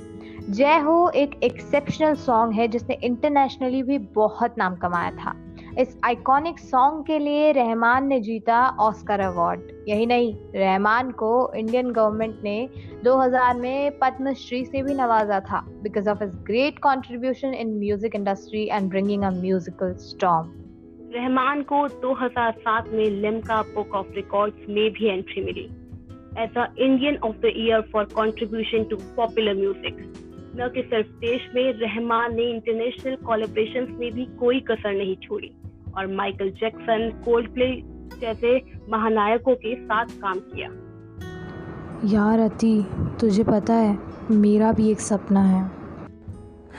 जय 0.51 0.79
हो 0.79 1.09
एक 1.09 1.35
एक्सेप्शनल 1.45 2.15
सॉन्ग 2.15 2.55
है 2.55 2.69
जिसने 2.69 2.99
इंटरनेशनली 3.05 3.83
भी 3.83 3.99
बहुत 3.99 4.55
नाम 4.59 4.77
कमाया 4.77 5.11
था। 5.11 5.35
इस 5.79 5.97
आइकॉनिक 6.05 6.59
सॉन्ग 6.59 7.05
के 7.07 7.19
लिए 7.19 7.53
रहमान 7.53 8.07
ने 8.07 8.21
जीता 8.21 8.69
ऑस्कर 8.81 9.21
अवार्ड 9.21 9.61
यही 9.89 10.07
नहीं 10.07 10.35
रहमान 10.57 11.11
को 11.11 11.53
इंडियन 11.57 11.91
गवर्नमेंट 11.91 12.41
ने 12.45 12.69
2000 13.05 13.55
में 13.57 13.99
पद्मश्री 13.99 14.65
से 14.65 14.83
भी 14.83 14.95
नवाजा 14.95 15.41
था 15.41 15.61
because 15.83 16.11
of 16.11 16.25
his 16.25 16.35
great 16.47 16.79
contribution 16.79 17.55
in 17.55 17.79
music 17.79 18.15
industry 18.15 18.69
and 18.73 18.91
bringing 18.91 19.23
a 19.23 19.31
musical 19.31 19.95
storm 19.95 20.53
Rahman 21.15 21.63
को 21.63 21.89
2007 22.01 22.89
में 22.93 23.05
लिम्का 23.05 23.63
बुक 23.63 23.95
ऑफ़ 23.95 24.07
रिकॉर्ड्स 24.13 24.69
में 24.69 24.91
भी 24.91 25.09
एंट्री 25.09 25.45
मिली। 25.45 25.69
As 26.39 26.51
a 26.57 26.67
Indian 26.79 27.17
of 27.17 27.37
the 27.37 27.53
year 27.57 27.81
for 27.81 28.05
contribution 28.05 28.85
to 28.85 28.97
popular 28.97 29.55
music 29.55 30.13
न 30.57 30.69
कि 30.75 30.83
सिर्फ़ 30.83 31.09
देश 31.09 31.41
में 31.55 31.73
रहमान 31.73 32.35
ने 32.35 32.43
इंटरनेशनल 32.43 33.17
कोलेब्रेशन 33.17 33.97
में 34.01 34.13
भी 34.13 34.25
कोई 34.25 34.61
कसर 34.61 34.93
नहीं 34.95 35.17
छोड़ी। 35.17 35.51
और 35.97 36.07
माइकल 36.07 36.51
जैक्सन 36.51 37.23
कोल्ड 37.25 37.55
प्ले 37.55 37.83
जैसे 38.21 38.63
महानायकों 38.89 39.55
के 39.55 39.75
साथ 39.77 40.07
काम 40.07 40.39
किया। 40.39 40.69
यार 42.05 42.39
अति 42.39 42.87
तुझे 43.21 43.45
पता 43.45 43.75
है 43.75 43.99
मेरा 44.31 44.73
भी 44.73 44.91
एक 44.91 45.01
सपना 45.01 45.43
है। 45.43 45.71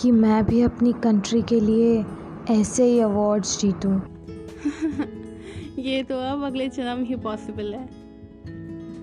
कि 0.00 0.10
मैं 0.10 0.46
भी 0.46 0.62
अपनी 0.62 0.92
कंट्री 0.92 1.42
के 1.42 1.60
लिए 1.60 2.04
ऐसे 2.50 2.84
ही 2.84 3.00
अवार्ड्स 3.00 3.60
जीतूं। 3.60 4.00
ये 5.84 6.02
तो 6.02 6.18
अब 6.18 6.42
अगले 6.44 6.68
जन्म 6.68 7.02
ही 7.04 7.16
पॉसिबल 7.16 7.74
है। 7.74 7.86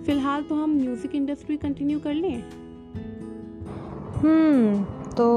फ़िलहाल 0.05 0.43
तो 0.43 0.55
हम 0.55 0.69
म्यूज़िक 0.75 1.15
इंडस्ट्री 1.15 1.57
कंटिन्यू 1.57 2.00
कर 2.00 2.13
लें। 2.13 2.41
हम्म 4.15 4.83
तो 5.11 5.27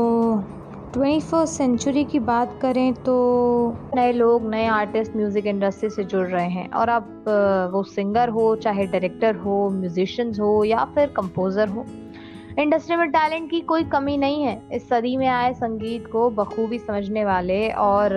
ट्वेंटी 0.94 1.20
फ़र्स्ट 1.20 1.54
सेंचुरी 1.54 2.04
की 2.04 2.18
बात 2.20 2.58
करें 2.62 2.92
तो 2.94 3.16
नए 3.96 4.12
लोग, 4.12 4.48
नए 4.50 4.66
आर्टिस्ट 4.66 5.16
म्यूज़िक 5.16 5.46
इंडस्ट्री 5.46 5.90
से 5.90 6.04
जुड़ 6.04 6.26
रहे 6.26 6.48
हैं। 6.48 6.68
और 6.70 6.88
अब 6.88 7.24
वो 7.72 7.82
सिंगर 7.82 8.28
हो, 8.28 8.54
चाहे 8.56 8.86
डायरेक्टर 8.86 9.36
हो 9.36 9.68
म्यूजिशियंस 9.70 10.40
हो, 10.40 10.64
या 10.64 10.84
फिर 10.94 11.12
कंपोज़र 11.16 11.68
हो 11.68 11.84
इंडस्ट्री 12.58 12.96
में 12.96 13.10
टैलेंट 13.10 13.48
की 13.50 13.60
कोई 13.60 13.84
कमी 13.84 14.16
नहीं 14.16 14.42
है। 14.42 14.60
इस 14.72 14.86
सदी 14.88 15.16
में 15.16 15.26
आए 15.26 15.52
संगीत 15.54 16.06
को 16.06 16.28
बखूबी 16.30 16.78
समझने 16.78 17.24
वाले 17.24 17.68
और 17.70 18.10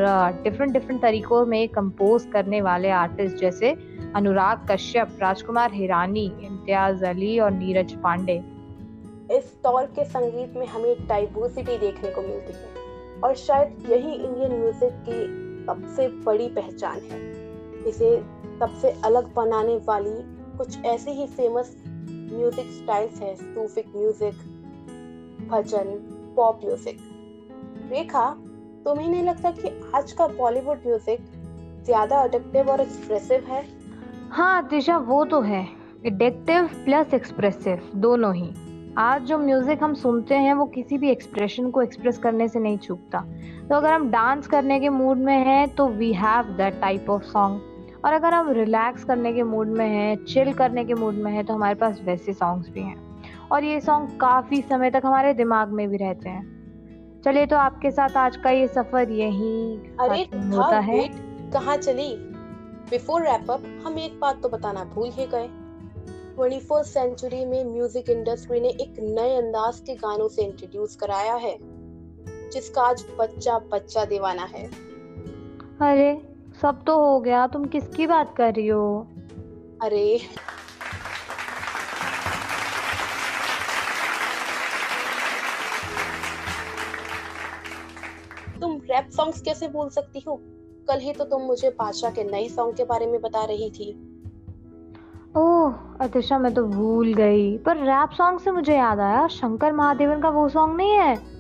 डिफरेंट 0.44 0.74
डिफरेंट 0.74 1.02
तरीकों 1.02 1.46
में 1.46 1.68
कंपोज 1.70 2.26
करने 2.34 2.60
वाले 2.62 2.90
आर्टिस्ट 2.90 3.38
जैसे 3.38 3.72
अनुराग 4.16 4.68
कश्यप, 4.72 5.18
राजकुमार 5.22 5.74
हिरानी, 5.74 6.26
इम्तियाज़ 6.42 7.06
अली 7.06 7.40
और 7.40 7.52
नीरज 7.52 7.94
पांडे। 7.94 8.36
इस 9.38 9.52
दौर 9.64 9.86
के 9.96 10.06
संगीत 10.06 10.56
में 10.56 10.68
हमें 10.68 11.08
डाइवर्सिटी 11.08 11.78
देखने 11.78 12.12
को 12.12 12.22
मिलती 12.22 12.54
है 12.54 13.20
और 13.24 13.36
शायद 13.38 13.90
यही 13.90 14.14
इंडियन 14.14 14.52
म्यूज़िक 14.52 15.04
की 15.10 15.66
सबसे 15.66 16.08
बड़ी 16.24 16.48
पहचान 16.50 17.00
है। 17.02 17.22
इसे 17.88 18.16
सबसे 18.60 18.96
अलग 19.06 19.34
बनाने 19.34 19.78
वाली 19.86 20.18
कुछ 20.58 20.84
ऐसी 20.86 21.12
ही 21.12 21.28
फ़ेमस 21.28 21.76
म्यूज़िक 22.30 22.72
स्टाइल्स 22.72 23.22
है, 23.22 23.36
Sufic 23.36 23.96
music, 23.96 24.36
bhajan, 25.50 25.94
pop 26.36 26.60
music. 26.64 26.98
Rekha, 27.92 28.30
तुम्हें 28.86 29.08
नहीं 29.10 29.24
लगता 29.24 29.52
कि 29.52 29.70
आज 29.96 30.12
का 30.12 30.28
बॉलीवुड 30.28 30.86
म्यूज़िक 30.86 31.26
ज़्यादा 31.86 32.18
अडिक्टिव 32.18 32.70
और 32.70 32.82
एक्सप्रेसिव 32.82 33.44
है? 33.48 33.64
हाँ 34.32 34.68
दिशा, 34.68 34.98
वो 34.98 35.24
तो 35.26 35.42
है। 35.42 35.68
एडिक्टिव 36.06 36.70
प्लस 36.86 37.14
एक्सप्रेसिव 37.14 37.90
दोनों 37.96 38.34
ही। 38.36 38.50
आज 38.98 39.22
जो 39.22 39.38
म्यूज़िक 39.38 39.84
हम 39.84 39.94
सुनते 39.94 40.36
हैं, 40.36 40.54
वो 40.54 40.66
किसी 40.66 40.98
भी 40.98 41.10
एक्सप्रेशन 41.12 41.70
को 41.72 41.82
एक्सप्रेस 41.82 42.18
करने 42.18 42.48
से 42.48 42.60
नहीं 42.60 42.78
चूकता। 42.78 43.20
तो 43.70 43.76
अगर 43.76 43.92
हम 43.92 44.10
डांस 44.12 44.48
करने 44.48 44.80
के 44.80 44.90
मूड 44.90 45.18
में 45.18 45.38
हैं 45.38 45.68
तो 45.76 45.88
we 45.88 46.12
have 46.14 46.44
that 46.58 46.80
type 46.82 47.10
of 47.10 47.24
song 47.24 47.76
और 48.08 48.14
अगर 48.14 48.34
हम 48.34 48.50
रिलैक्स 48.52 49.04
करने 49.04 49.34
के 49.34 49.44
मूड 49.44 49.68
में 49.68 49.88
हैं 49.90 50.26
चिल 50.26 50.54
करने 50.54 50.86
के 50.86 50.94
मूड 50.94 51.14
में 51.14 51.32
हैं 51.32 51.46
तो 51.46 51.54
हमारे 51.54 51.76
पास 51.76 52.00
वैसे 52.04 52.34
सॉन्ग्स 52.34 52.70
भी 52.70 52.82
हैं। 52.82 52.96
और 53.50 53.64
ये 53.64 53.80
सॉन्ग 53.82 54.10
काफ़ी 54.20 54.62
समय 54.62 54.92
तक 54.92 55.02
हमारे 55.06 55.34
दिमाग 55.34 55.70
में 55.70 55.88
भी 55.90 55.98
रहते 55.98 56.30
हैं। 56.30 57.22
चलिए 57.26 57.46
तो 57.46 57.56
आपके 57.56 57.92
साथ 57.92 58.18
आज 58.18 58.38
का 58.38 58.50
ये 58.50 58.68
सफ़र 58.68 59.12
यही 59.12 59.76
अरे 60.00 60.22
होता 60.56 60.80
है। 60.80 61.08
कहाँ 61.54 61.78
चली? 61.78 62.16
बिफोर 62.90 63.22
रैप 63.22 63.52
अप 63.52 63.64
हम 63.86 64.00
एक 64.00 64.20
बात 64.20 64.42
तो 64.44 64.50
बताना 64.50 64.84
भूल 64.84 65.10
ही 65.10 65.26
गए। 65.26 65.48
ट्वेंटी 66.36 66.60
फ़र्स्ट 66.60 66.94
सेंचुरी 66.94 67.46
में 67.46 67.64
म्यूज़िक 67.66 68.10
इंडस्ट्री 68.10 68.60
ने 68.60 68.70
एक 68.70 68.96
नए 69.00 69.36
अंदाज 69.38 69.80
के 69.80 69.96
गानों 69.96 70.28
से 70.28 70.42
इंट्रोड्यूस 70.42 70.96
कराया 70.96 71.36
है 71.36 71.58
जिसका 72.52 72.82
आज 72.82 73.06
बच्चा 73.20 73.60
बच्चा 73.72 74.06
दीवाना 74.06 74.44
है। 74.44 74.66
अरे 75.82 76.12
सब 76.62 76.84
तो 76.84 77.00
हो 77.00 77.20
गया। 77.20 77.48
तुम 77.48 77.66
किसकी 77.66 78.08
बात 78.08 78.36
कर 78.38 78.54
रही 78.54 78.68
हो? 78.68 79.08
अरे। 79.82 80.22
तुम 88.62 88.72
रैप 88.78 89.10
सॉन्ग्स 89.10 89.42
कैसे 89.42 89.68
बोल 89.68 89.90
सकती 89.90 90.20
हो? 90.28 90.42
कल 90.88 91.00
ही 91.00 91.14
तो 91.14 91.24
तुम 91.24 91.42
मुझे 91.42 91.70
बादशाह 91.70 92.12
के 92.12 92.24
नए 92.24 92.50
सॉन्ग 92.50 92.76
के 92.76 92.84
बारे 92.84 93.06
में 93.06 93.22
बता 93.22 93.46
रही 93.46 93.70
थी। 93.70 94.04
ओह 95.38 95.74
अतिशा 96.02 96.40
मैं 96.40 96.54
तो 96.54 96.64
भूल 96.64 97.14
गई। 97.14 97.58
पर 97.58 97.78
रैप 97.78 98.10
सॉन्ग 98.10 98.40
से 98.40 98.52
मुझे 98.52 98.78
याद 98.78 99.00
आया 99.00 99.28
शंकर 99.28 99.72
महादेवन 99.72 100.22
का 100.22 100.30
वो 100.30 100.50
सॉन्ग 100.50 100.78
नहीं 100.78 100.92
है? 100.92 101.37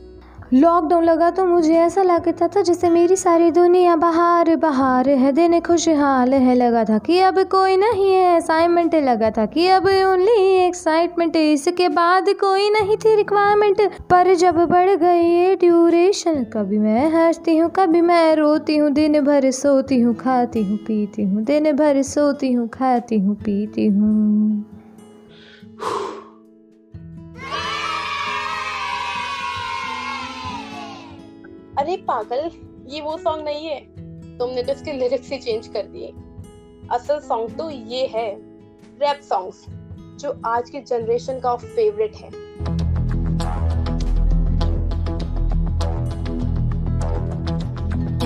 लॉकडाउन 0.53 1.03
लगा 1.03 1.29
तो 1.29 1.45
मुझे 1.45 1.73
ऐसा 1.75 2.01
लगता 2.03 2.47
था 2.47 2.61
जैसे 2.61 2.89
मेरी 2.89 3.15
सारी 3.15 3.49
दुनिया 3.51 3.95
बाहर 3.95 4.55
बाहर 4.55 5.09
है। 5.11 5.31
दिन 5.31 5.59
खुशहाल 5.59 6.33
है। 6.33 6.53
लगा 6.55 6.83
था 6.83 6.97
कि 6.97 7.19
अब 7.19 7.39
कोई 7.51 7.75
नहीं 7.77 8.11
है। 8.11 8.35
असाइनमेंट 8.35 8.95
लगा 8.95 9.31
था 9.31 9.45
कि 9.45 9.67
अब 9.67 9.87
ओनली 9.87 10.35
एक्साइटमेंट 10.57 11.35
इसके 11.35 11.89
बाद 11.89 12.29
कोई 12.39 12.69
नहीं 12.69 12.97
थी 12.97 13.15
रिक्वायरमेंट 13.15 13.81
पर 14.09 14.33
जब 14.35 14.63
बढ़ 14.65 14.89
गई 14.95 15.23
ये 15.23 15.55
ड्यूरेशन 15.55 16.43
कभी 16.53 16.79
मैं 16.79 17.09
हंसती 17.11 17.57
हूँ, 17.57 17.69
कभी 17.75 18.01
मैं 18.01 18.35
रोती 18.35 18.77
हूँ। 18.77 18.89
दिन 18.91 19.19
भर 19.25 19.49
सोती 19.51 19.99
हूँ, 19.99 20.15
खाती 20.15 20.63
हूँ, 20.63 20.77
पीती 20.77 21.23
हूँ। 21.23 21.43
दिन 21.43 21.71
भर 21.75 22.01
सोती 22.05 22.51
हूँ, 22.53 22.67
खाती 22.69 23.19
हूँ, 23.19 23.35
पीती 23.35 23.87
हूँ। 23.87 24.65
अरे 31.77 31.97
पागल, 31.97 32.49
ये 32.87 33.01
वो 33.01 33.17
सॉन्ग 33.17 33.43
नहीं 33.45 33.65
है। 33.65 33.79
तुमने 34.37 34.63
तो 34.63 34.71
इसके 34.71 34.93
लिरिक्स 34.93 35.29
ही 35.29 35.37
चेंज 35.37 35.67
कर 35.67 35.83
दिए। 35.83 36.13
असल 36.91 37.19
सॉन्ग 37.19 37.57
तो 37.57 37.69
ये 37.69 38.05
है 38.05 38.29
रैप 38.99 39.21
सॉन्ग्स 39.21 39.65
जो 40.19 40.41
आज 40.45 40.69
की 40.69 40.81
जनरेशन 40.81 41.39
का 41.39 41.55
फेवरेट 41.55 42.15
है। 42.15 42.46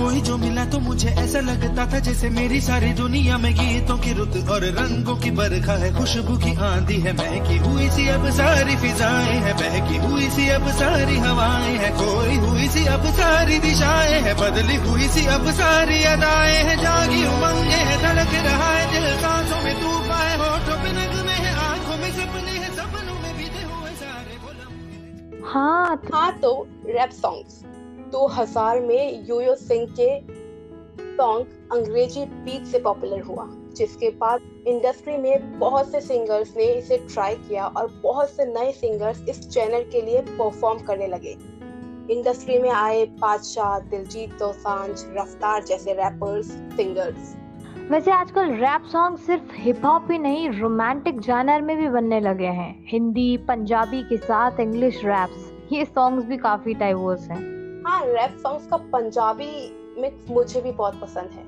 कोई 0.02 0.20
जो 0.26 0.36
मिला 0.36 0.64
तो 0.72 0.78
मुझे 0.80 1.08
ऐसा 1.22 1.40
लगता 1.46 1.84
था 1.92 1.98
जैसे 2.06 2.28
मेरी 2.36 2.60
सारी 2.60 2.92
दुनिया 3.00 3.36
में 3.38 3.52
गीतों 3.54 3.96
की 4.04 4.12
रुत 4.18 4.36
और 4.54 4.64
रंगों 4.78 5.16
की 5.22 5.30
बरखा 5.38 5.74
है। 5.82 5.90
खुशबू 5.98 6.36
की 6.44 6.54
आंधी 6.68 6.96
है 7.04 7.12
महकी 7.20 7.56
हुई 7.66 7.88
सी 7.96 8.08
अब 8.14 8.24
सारी 8.38 8.76
फिजाएँ 8.82 9.36
है 9.46 9.52
बहकी 9.60 9.96
हुई 10.06 10.28
सी 10.36 10.48
अब 10.56 10.66
सारी 10.80 11.16
हवाएँ 11.26 11.76
है 11.84 11.90
कोई 12.02 12.36
हुई 12.46 12.68
सी 12.74 12.84
अब 12.94 13.06
सारी 13.20 13.58
दिशाएँ 13.66 14.20
है 14.26 14.34
बदली 14.42 14.76
हुई 14.86 15.08
सी 15.14 15.26
अब 15.36 15.50
सारी 15.60 16.02
अदाएँ 16.14 16.58
है 16.70 16.76
जागी 16.82 17.24
उमंगे 17.34 17.80
है 17.90 17.96
धड़क 18.02 18.34
रहा 18.48 18.70
है 18.72 18.84
दिल 18.92 19.08
सांसों 19.22 19.60
में 19.64 19.74
तू 19.82 19.98
पाए 20.10 20.36
होठों 20.42 20.76
पे 20.84 20.92
नगमे 20.98 21.36
है 21.46 21.54
आँखों 21.68 21.96
में 22.02 22.10
सपने 22.18 22.56
है 22.62 22.74
सपनों 22.80 23.18
में 23.22 23.32
बीते 23.38 23.62
हुए 23.70 23.94
सारे 24.02 24.40
हाँ 25.54 26.00
हाँ 26.12 26.30
तो 26.42 26.54
रैप 26.98 27.10
सॉन्ग्स 27.22 27.60
2000 28.12 28.80
में 28.80 29.28
यूयो 29.28 29.54
सिंह 29.54 29.86
के 30.00 30.20
सॉन्ग 31.16 31.46
अंग्रेज़ी 31.72 32.24
बीट 32.24 32.64
से 32.64 32.78
पॉपुलर 32.78 33.20
हुआ, 33.20 33.46
जिसके 33.76 34.10
बाद 34.10 34.40
इंडस्ट्री 34.66 35.16
में 35.16 35.58
बहुत 35.58 35.90
से 35.92 36.00
सिंगर्स 36.00 36.56
ने 36.56 36.64
इसे 36.64 36.96
ट्राई 36.96 37.34
किया 37.34 37.66
और 37.66 38.00
बहुत 38.02 38.30
से 38.30 38.44
नए 38.44 38.72
सिंगर्स 38.72 39.22
इस 39.28 39.48
चैनल 39.48 39.82
के 39.82 40.02
लिए 40.02 40.20
परफॉर्म 40.20 40.78
करने 40.78 41.06
लगे। 41.06 41.36
इंडस्ट्री 42.10 42.58
में 42.58 42.70
आए 42.70 43.06
बादशाह, 43.06 43.78
दिलजीत 43.78 44.30
दोसांझ, 44.30 45.04
रफ्तार 45.16 45.64
जैसे 45.64 45.92
रैपर्स, 45.92 46.46
सिंगर्स। 46.46 47.36
वैसे 47.90 48.10
आजकल 48.10 48.50
रैप 48.50 48.82
सॉन्ग 48.84 49.18
सिर्फ़ 49.18 49.42
हिप 49.54 49.84
हॉप 49.84 50.08
ही 50.10 50.18
नहीं, 50.18 50.50
रोमांटिक 50.50 51.20
जानर 51.20 51.62
में 51.62 51.76
भी 51.76 51.88
बनने 51.88 52.20
लगे 52.20 52.46
हैं। 52.46 52.84
हिंदी, 52.88 53.36
पंजाबी 53.36 54.02
के 54.02 54.16
साथ 54.16 54.60
इंग्लिश 54.60 55.04
रैप्स, 55.04 55.52
ये 55.72 55.84
सॉन्ग्स 55.84 56.24
भी 56.24 56.36
काफ़ी 56.36 56.74
डाइवर्स 56.74 57.28
हैं। 57.30 57.61
हाँ 57.86 58.04
रैप 58.06 58.36
सॉन्ग्स 58.38 58.66
का 58.66 58.76
पंजाबी 58.76 59.50
मिक्स 60.00 60.30
मुझे 60.30 60.60
भी 60.60 60.72
बहुत 60.72 61.00
पसंद 61.00 61.30
है। 61.30 61.44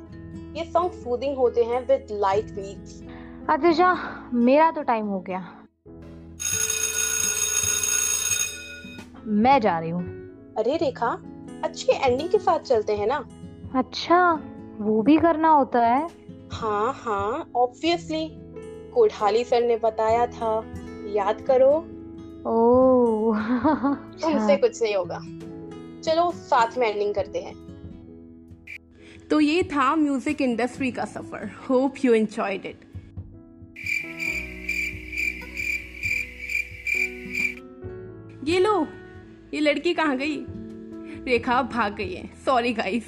ये 0.59 0.65
सॉन्ग 0.65 0.93
सूदिंग 0.93 1.37
होते 1.37 1.65
हैं 1.65 1.81
विद 1.87 2.07
लाइट 2.13 2.45
बीट्स 2.45 3.03
अतिशा 3.51 3.95
मेरा 4.35 4.71
तो 4.71 4.83
टाइम 4.83 5.07
हो 5.07 5.21
गया। 5.21 5.39
मैं 9.27 9.61
जा 9.61 9.79
रही 9.79 9.91
हूँ। 9.91 10.03
अरे 10.59 10.77
रेखा 10.77 11.19
अच्छी 11.65 11.93
एंडिंग 11.93 12.29
के 12.29 12.39
साथ 12.39 12.59
चलते 12.59 12.97
हैं 12.97 13.07
ना? 13.07 13.25
अच्छा 13.75 14.33
वो 14.81 15.03
भी 15.03 15.17
करना 15.17 15.49
होता 15.49 15.87
है। 15.87 16.09
हाँ 16.53 16.93
हाँ 16.97 17.51
ऑब्वियसली 17.57 18.29
कोठाली 18.95 19.45
सर 19.45 19.63
ने 19.63 19.77
बताया 19.77 20.27
था। 20.27 20.63
याद 21.07 21.41
करो। 21.51 21.71
ओह। 22.51 23.39
तुमसे 24.23 24.57
कुछ 24.57 24.83
नहीं 24.83 24.97
होगा। 24.97 25.19
चलो, 26.05 26.31
साथ 26.33 26.79
में 26.79 26.87
एंडिंग 26.89 27.15
करते 27.15 27.41
हैं। 27.41 27.55
तो 29.31 29.41
ये 29.41 29.63
था 29.63 29.95
म्यूज़िक 29.97 30.41
इंडस्ट्री 30.41 30.91
का 30.93 31.05
सफ़र। 31.05 31.51
होप 31.69 31.95
यू 32.05 32.15
एंजॉयड 32.15 32.67
इट 32.67 32.81
ये 38.45 38.59
लो, 38.59 38.87
ये 39.55 39.61
लड़की 39.61 39.95
कहाँ 39.95 40.17
गई? 40.17 40.37
रेखा 41.25 41.61
भाग 41.63 41.95
गई 41.95 42.15
है। 42.15 42.29
Sorry 42.45 42.73
guys 42.73 43.05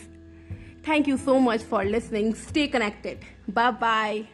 thank 0.88 1.08
you 1.08 1.16
so 1.16 1.38
much 1.38 1.62
for 1.62 1.84
listening 1.84 2.34
stay 2.34 2.66
connected 2.66 3.20
bye 3.50 3.70
bye 3.72 4.24